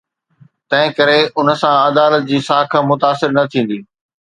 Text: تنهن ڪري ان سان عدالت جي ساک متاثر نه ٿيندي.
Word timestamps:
تنهن 0.69 0.89
ڪري 0.99 1.17
ان 1.39 1.47
سان 1.61 1.75
عدالت 1.89 2.21
جي 2.33 2.39
ساک 2.49 2.71
متاثر 2.89 3.29
نه 3.37 3.43
ٿيندي. 3.51 3.79